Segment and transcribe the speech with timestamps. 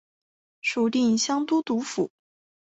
[0.61, 2.09] 属定襄都督府。